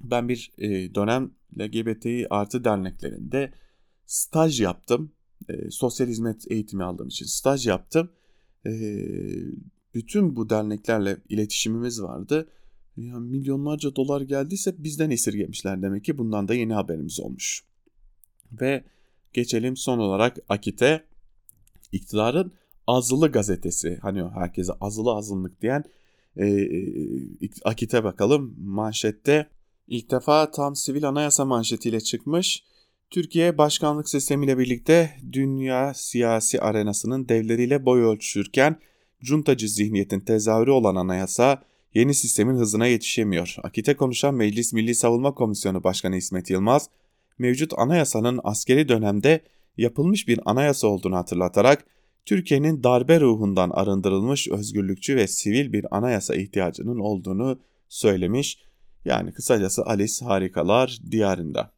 [0.01, 3.53] ben bir e, dönem LGBTİ artı derneklerinde
[4.05, 5.11] staj yaptım.
[5.49, 8.11] E, sosyal hizmet eğitimi aldığım için staj yaptım.
[8.65, 8.71] E,
[9.93, 12.49] bütün bu derneklerle iletişimimiz vardı.
[12.97, 17.63] Yani milyonlarca dolar geldiyse bizden esirgemişler demek ki bundan da yeni haberimiz olmuş.
[18.51, 18.83] Ve
[19.33, 21.03] geçelim son olarak Akit'e.
[21.91, 22.53] İktidarın
[22.87, 25.83] azılı gazetesi hani herkese azılı azınlık diyen
[26.37, 29.49] e, e, Akit'e bakalım manşette
[29.87, 32.63] ilk defa tam sivil anayasa manşetiyle çıkmış.
[33.09, 38.79] Türkiye başkanlık sistemiyle birlikte dünya siyasi arenasının devleriyle boy ölçüşürken
[39.23, 43.55] cuntacı zihniyetin tezahürü olan anayasa yeni sistemin hızına yetişemiyor.
[43.63, 46.89] Akit'e konuşan Meclis Milli Savunma Komisyonu Başkanı İsmet Yılmaz,
[47.39, 49.41] mevcut anayasanın askeri dönemde
[49.77, 51.85] yapılmış bir anayasa olduğunu hatırlatarak
[52.27, 57.59] Türkiye'nin darbe ruhundan arındırılmış özgürlükçü ve sivil bir anayasa ihtiyacının olduğunu
[57.89, 58.59] söylemiş.
[59.05, 61.71] Yani kısacası Alice Harikalar diyarında.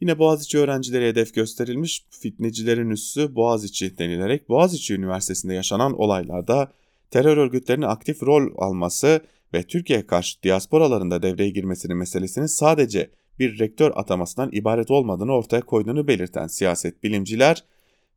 [0.00, 6.72] Yine Boğaziçi öğrencileri hedef gösterilmiş fitnecilerin üssü Boğaziçi denilerek Boğaziçi Üniversitesi'nde yaşanan olaylarda
[7.10, 9.20] terör örgütlerinin aktif rol alması
[9.54, 16.08] ve Türkiye karşı diasporalarında devreye girmesinin meselesinin sadece bir rektör atamasından ibaret olmadığını ortaya koyduğunu
[16.08, 17.64] belirten siyaset bilimciler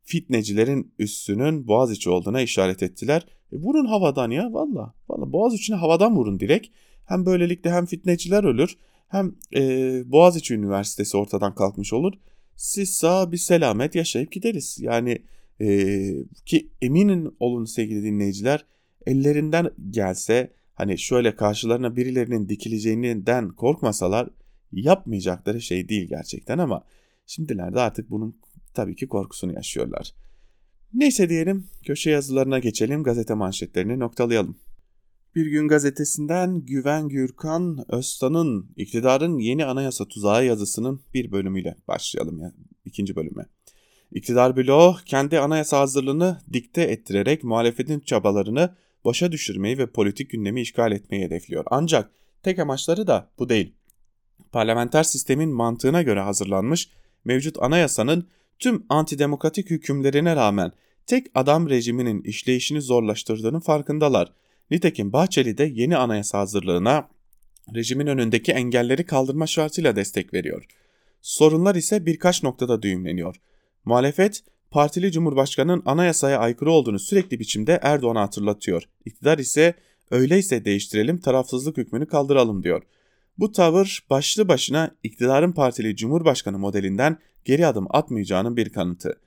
[0.04, 3.26] fitnecilerin üssünün Boğaziçi olduğuna işaret ettiler.
[3.52, 4.94] E vurun havadan ya valla.
[5.08, 6.66] Valla Boğaziçi'ne havadan vurun direkt.
[7.06, 8.76] Hem böylelikle hem fitneciler ölür
[9.08, 9.62] hem e,
[10.12, 12.12] Boğaziçi Üniversitesi ortadan kalkmış olur.
[12.56, 14.78] Siz sağ bir selamet yaşayıp gideriz.
[14.80, 15.22] Yani
[15.60, 15.66] e,
[16.46, 18.66] ki eminin olun sevgili dinleyiciler
[19.06, 24.28] ellerinden gelse hani şöyle karşılarına birilerinin dikileceğinden korkmasalar
[24.72, 26.84] yapmayacakları şey değil gerçekten ama
[27.26, 28.36] şimdilerde artık bunun
[28.74, 30.14] tabii ki korkusunu yaşıyorlar.
[30.94, 34.56] Neyse diyelim köşe yazılarına geçelim gazete manşetlerini noktalayalım.
[35.34, 42.52] Bir gün gazetesinden Güven Gürkan Öztan'ın iktidarın yeni anayasa tuzağı yazısının bir bölümüyle başlayalım ya
[42.84, 43.46] ikinci bölüme.
[44.12, 50.92] İktidar bloğu kendi anayasa hazırlığını dikte ettirerek muhalefetin çabalarını başa düşürmeyi ve politik gündemi işgal
[50.92, 51.64] etmeyi hedefliyor.
[51.70, 52.10] Ancak
[52.42, 53.74] tek amaçları da bu değil.
[54.52, 56.88] Parlamenter sistemin mantığına göre hazırlanmış
[57.24, 58.28] mevcut anayasanın
[58.58, 60.72] tüm antidemokratik hükümlerine rağmen
[61.06, 64.32] tek adam rejiminin işleyişini zorlaştırdığının farkındalar.
[64.70, 67.08] Nitekim Bahçeli de yeni anayasa hazırlığına
[67.74, 70.66] rejimin önündeki engelleri kaldırma şartıyla destek veriyor.
[71.22, 73.36] Sorunlar ise birkaç noktada düğümleniyor.
[73.84, 78.82] Muhalefet, partili cumhurbaşkanının anayasaya aykırı olduğunu sürekli biçimde Erdoğan'a hatırlatıyor.
[79.04, 79.74] İktidar ise
[80.10, 82.82] öyleyse değiştirelim tarafsızlık hükmünü kaldıralım diyor.
[83.38, 89.20] Bu tavır başlı başına iktidarın partili cumhurbaşkanı modelinden geri adım atmayacağının bir kanıtı.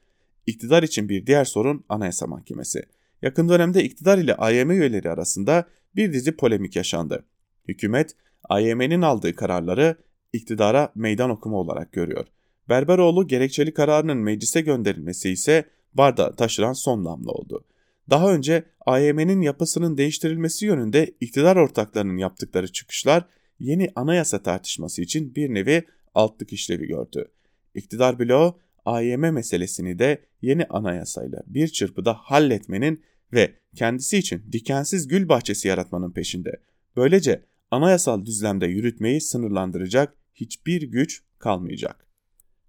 [0.48, 2.84] İktidar için bir diğer sorun Anayasa Mahkemesi.
[3.22, 7.26] Yakın dönemde iktidar ile AYM üyeleri arasında bir dizi polemik yaşandı.
[7.68, 9.96] Hükümet, AYM'nin aldığı kararları
[10.34, 12.26] iktidara meydan okuma olarak görüyor.
[12.70, 17.66] Berberoğlu gerekçeli kararının meclise gönderilmesi ise barda taşıran son damla oldu.
[18.10, 23.26] Daha önce AYM'nin yapısının değiştirilmesi yönünde iktidar ortaklarının yaptıkları çıkışlar
[23.60, 25.84] yeni anayasa tartışması için bir nevi
[26.16, 27.32] altlık işlevi gördü.
[27.78, 35.30] İktidar bloğu AYM meselesini de yeni anayasayla bir çırpıda halletmenin ve kendisi için dikensiz gül
[35.30, 36.52] bahçesi yaratmanın peşinde.
[36.96, 42.08] Böylece anayasal düzlemde yürütmeyi sınırlandıracak hiçbir güç kalmayacak.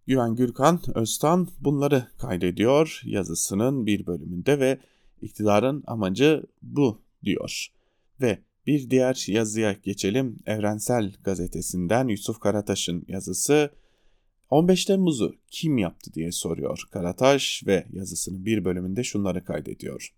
[0.07, 4.79] Güven Gürkan Öztan bunları kaydediyor yazısının bir bölümünde ve
[5.23, 7.67] iktidarın amacı bu diyor.
[8.21, 10.37] Ve bir diğer yazıya geçelim.
[10.47, 13.71] Evrensel Gazetesi'nden Yusuf Karataş'ın yazısı
[14.51, 20.15] 15 Temmuz'u kim yaptı diye soruyor Karataş ve yazısının bir bölümünde şunları kaydediyor.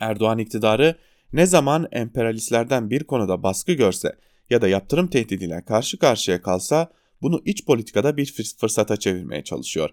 [0.00, 0.96] Erdoğan iktidarı
[1.32, 4.16] ne zaman emperyalistlerden bir konuda baskı görse
[4.50, 6.90] ya da yaptırım tehdidiyle karşı karşıya kalsa
[7.22, 9.90] bunu iç politikada bir fırsata çevirmeye çalışıyor.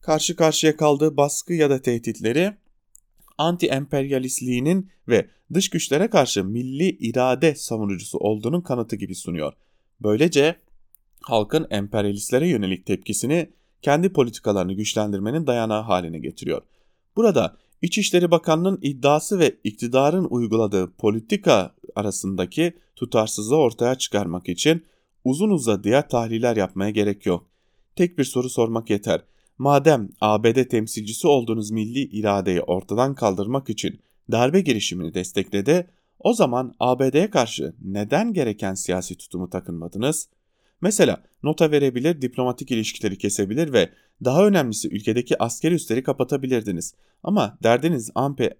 [0.00, 2.54] Karşı karşıya kaldığı baskı ya da tehditleri
[3.38, 9.52] anti-emperyalistliğinin ve dış güçlere karşı milli irade savunucusu olduğunun kanıtı gibi sunuyor.
[10.00, 10.56] Böylece
[11.26, 13.50] halkın emperyalistlere yönelik tepkisini
[13.82, 16.62] kendi politikalarını güçlendirmenin dayanağı haline getiriyor.
[17.16, 24.84] Burada İçişleri Bakanlığı'nın iddiası ve iktidarın uyguladığı politika arasındaki tutarsızlığı ortaya çıkarmak için
[25.24, 27.46] uzun uzadıya tahliller yapmaya gerek yok.
[27.96, 29.20] Tek bir soru sormak yeter.
[29.58, 35.86] Madem ABD temsilcisi olduğunuz milli iradeyi ortadan kaldırmak için darbe girişimini destekledi,
[36.18, 40.28] o zaman ABD'ye karşı neden gereken siyasi tutumu takınmadınız?
[40.84, 43.90] Mesela nota verebilir, diplomatik ilişkileri kesebilir ve
[44.24, 46.94] daha önemlisi ülkedeki askeri üsleri kapatabilirdiniz.
[47.22, 48.10] Ama derdiniz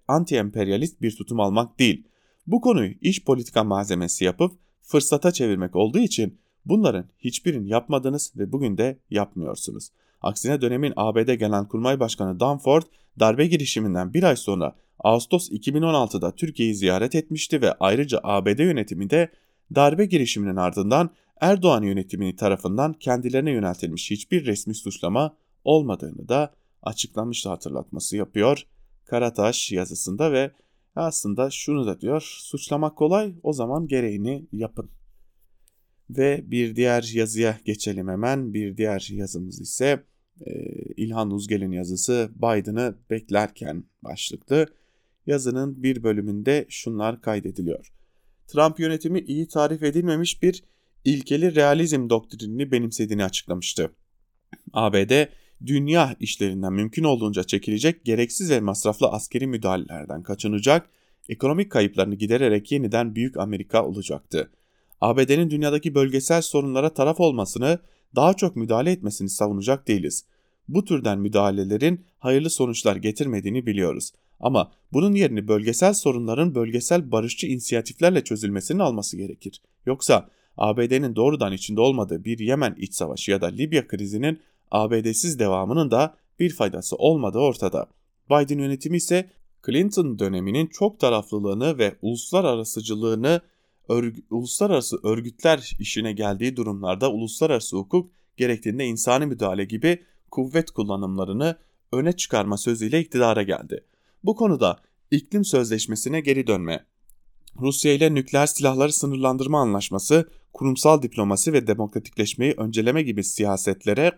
[0.07, 2.07] anti-emperyalist bir tutum almak değil.
[2.47, 8.77] Bu konuyu iş politika malzemesi yapıp fırsata çevirmek olduğu için bunların hiçbirini yapmadınız ve bugün
[8.77, 9.89] de yapmıyorsunuz.
[10.21, 12.83] Aksine dönemin ABD Genelkurmay Başkanı Danford
[13.19, 19.31] darbe girişiminden bir ay sonra Ağustos 2016'da Türkiye'yi ziyaret etmişti ve ayrıca ABD yönetiminde
[19.75, 21.09] darbe girişiminin ardından
[21.41, 28.65] Erdoğan yönetimini tarafından kendilerine yöneltilmiş hiçbir resmi suçlama olmadığını da açıklamıştı hatırlatması yapıyor
[29.05, 30.51] Karataş yazısında ve
[30.95, 34.89] aslında şunu da diyor suçlamak kolay o zaman gereğini yapın.
[36.09, 40.03] Ve bir diğer yazıya geçelim hemen bir diğer yazımız ise
[40.45, 40.51] e,
[40.97, 44.67] İlhan Uzgel'in yazısı Biden'ı beklerken başlıklı.
[45.27, 47.91] Yazının bir bölümünde şunlar kaydediliyor.
[48.47, 50.63] Trump yönetimi iyi tarif edilmemiş bir
[51.05, 53.91] ilkeli realizm doktrinini benimsediğini açıklamıştı.
[54.73, 55.25] ABD
[55.65, 60.89] dünya işlerinden mümkün olduğunca çekilecek gereksiz ve masraflı askeri müdahalelerden kaçınacak,
[61.29, 64.51] ekonomik kayıplarını gidererek yeniden büyük Amerika olacaktı.
[65.01, 67.79] ABD'nin dünyadaki bölgesel sorunlara taraf olmasını,
[68.15, 70.25] daha çok müdahale etmesini savunacak değiliz.
[70.67, 74.11] Bu türden müdahalelerin hayırlı sonuçlar getirmediğini biliyoruz.
[74.39, 79.61] Ama bunun yerini bölgesel sorunların bölgesel barışçı inisiyatiflerle çözülmesinin alması gerekir.
[79.85, 84.39] Yoksa ABD'nin doğrudan içinde olmadığı bir Yemen iç savaşı ya da Libya krizinin
[84.71, 87.87] ABD'siz devamının da bir faydası olmadığı ortada.
[88.29, 89.29] Biden yönetimi ise
[89.65, 93.41] Clinton döneminin çok taraflılığını ve uluslararasıcılığını
[93.89, 101.57] örg uluslararası örgütler işine geldiği durumlarda uluslararası hukuk gerektiğinde insani müdahale gibi kuvvet kullanımlarını
[101.91, 103.85] öne çıkarma sözüyle iktidara geldi.
[104.23, 104.79] Bu konuda
[105.11, 106.85] iklim sözleşmesine geri dönme,
[107.61, 114.11] Rusya ile nükleer silahları sınırlandırma anlaşması, kurumsal diplomasi ve demokratikleşmeyi önceleme gibi siyasetlere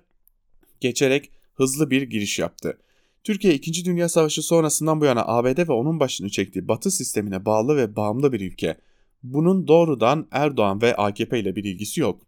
[0.81, 2.77] geçerek hızlı bir giriş yaptı.
[3.23, 3.85] Türkiye 2.
[3.85, 8.33] Dünya Savaşı sonrasından bu yana ABD ve onun başını çektiği Batı sistemine bağlı ve bağımlı
[8.33, 8.77] bir ülke.
[9.23, 12.21] Bunun doğrudan Erdoğan ve AKP ile bir ilgisi yok.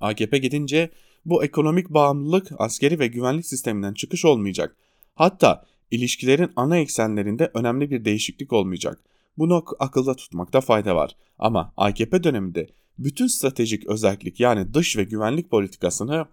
[0.00, 0.90] AKP gidince
[1.24, 4.76] bu ekonomik bağımlılık askeri ve güvenlik sisteminden çıkış olmayacak.
[5.14, 9.13] Hatta ilişkilerin ana eksenlerinde önemli bir değişiklik olmayacak.
[9.38, 11.16] Bunu akılda tutmakta fayda var.
[11.38, 12.66] Ama AKP döneminde
[12.98, 16.26] bütün stratejik özellik yani dış ve güvenlik politikasını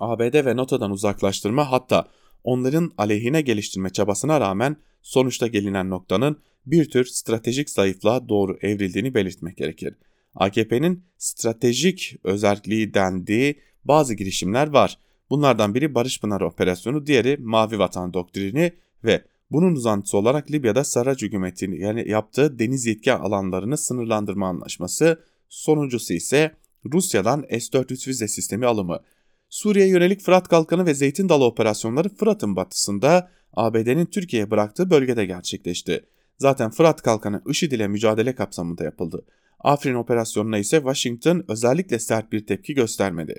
[0.00, 2.08] ABD ve NATO'dan uzaklaştırma hatta
[2.44, 9.56] onların aleyhine geliştirme çabasına rağmen sonuçta gelinen noktanın bir tür stratejik zayıflığa doğru evrildiğini belirtmek
[9.56, 9.94] gerekir.
[10.34, 14.98] AKP'nin stratejik özelliği dendiği bazı girişimler var.
[15.30, 18.72] Bunlardan biri Barış Pınar Operasyonu, diğeri Mavi Vatan Doktrini
[19.04, 26.14] ve bunun uzantısı olarak Libya'da Sarraj hükümetini yani yaptığı deniz yetki alanlarını sınırlandırma anlaşması, sonuncusu
[26.14, 26.56] ise
[26.92, 29.00] Rusya'dan S-400 vize sistemi alımı.
[29.48, 36.04] Suriye yönelik Fırat Kalkanı ve Zeytin Dalı operasyonları Fırat'ın batısında ABD'nin Türkiye'ye bıraktığı bölgede gerçekleşti.
[36.38, 39.24] Zaten Fırat Kalkanı IŞİD ile mücadele kapsamında yapıldı.
[39.60, 43.34] Afrin operasyonuna ise Washington özellikle sert bir tepki göstermedi.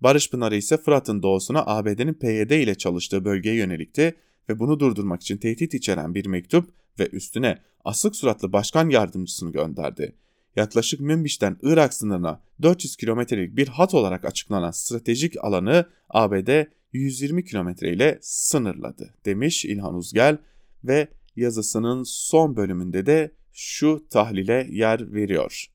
[0.00, 4.14] Barış Pınarı ise Fırat'ın doğusuna ABD'nin PYD ile çalıştığı bölgeye yönelikti
[4.48, 10.14] ve bunu durdurmak için tehdit içeren bir mektup ve üstüne asık suratlı başkan yardımcısını gönderdi
[10.56, 17.92] yaklaşık Münbiş'ten Irak sınırına 400 kilometrelik bir hat olarak açıklanan stratejik alanı ABD 120 kilometre
[17.92, 20.38] ile sınırladı demiş İlhan Uzgel
[20.84, 25.66] ve yazısının son bölümünde de şu tahlile yer veriyor.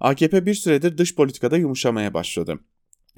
[0.00, 2.58] AKP bir süredir dış politikada yumuşamaya başladı.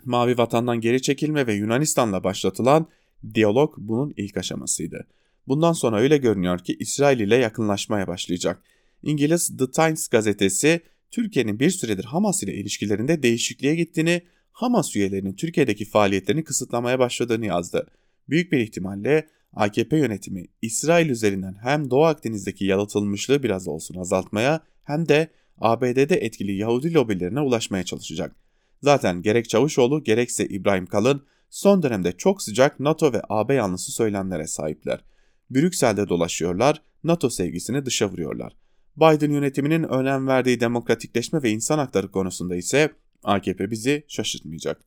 [0.05, 2.87] Mavi Vatan'dan geri çekilme ve Yunanistan'la başlatılan
[3.35, 5.07] diyalog bunun ilk aşamasıydı.
[5.49, 8.63] Bundan sonra öyle görünüyor ki İsrail ile yakınlaşmaya başlayacak.
[9.03, 15.85] İngiliz The Times gazetesi Türkiye'nin bir süredir Hamas ile ilişkilerinde değişikliğe gittiğini, Hamas üyelerinin Türkiye'deki
[15.85, 17.87] faaliyetlerini kısıtlamaya başladığını yazdı.
[18.29, 25.09] Büyük bir ihtimalle AKP yönetimi İsrail üzerinden hem Doğu Akdeniz'deki yalıtılmışlığı biraz olsun azaltmaya hem
[25.09, 25.29] de
[25.61, 28.37] ABD'de etkili Yahudi lobilerine ulaşmaya çalışacak.
[28.83, 34.47] Zaten gerek Çavuşoğlu gerekse İbrahim Kalın son dönemde çok sıcak NATO ve AB yanlısı söylemlere
[34.47, 35.05] sahipler.
[35.51, 38.57] Brüksel'de dolaşıyorlar, NATO sevgisini dışa vuruyorlar.
[38.97, 44.81] Biden yönetiminin önem verdiği demokratikleşme ve insan hakları konusunda ise AKP bizi şaşırtmayacak.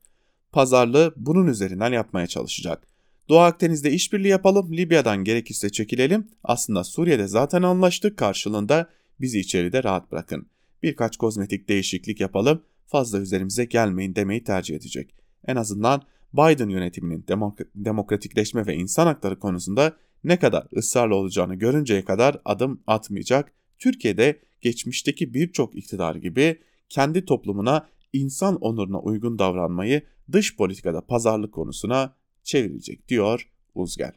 [0.52, 2.86] Pazarlığı bunun üzerinden yapmaya çalışacak.
[3.28, 6.28] Doğu Akdeniz'de işbirliği yapalım, Libya'dan gerekirse çekilelim.
[6.44, 10.46] Aslında Suriye'de zaten anlaştık karşılığında bizi içeride rahat bırakın.
[10.82, 15.14] Birkaç kozmetik değişiklik yapalım, fazla üzerimize gelmeyin demeyi tercih edecek.
[15.46, 16.02] En azından
[16.34, 22.82] Biden yönetiminin demok- demokratikleşme ve insan hakları konusunda ne kadar ısrarlı olacağını görünceye kadar adım
[22.86, 30.02] atmayacak Türkiye'de geçmişteki birçok iktidar gibi kendi toplumuna insan onuruna uygun davranmayı
[30.32, 34.12] dış politikada pazarlık konusuna çevirecek diyor Uzgel.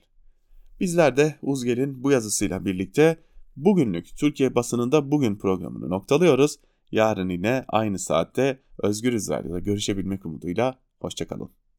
[0.79, 3.17] Bizler de Uzgel'in bu yazısıyla birlikte
[3.55, 6.55] bugünlük Türkiye basınında bugün programını noktalıyoruz.
[6.91, 11.64] Yarın yine aynı saatte Özgür Radyo'da görüşebilmek umuduyla hoşçakalın.